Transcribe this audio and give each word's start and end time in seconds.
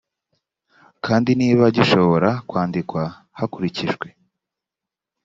kandi 1.05 1.29
niba 1.39 1.65
gishobora 1.75 2.29
kwandikwa 2.49 3.03
hakurikijwe 3.37 4.07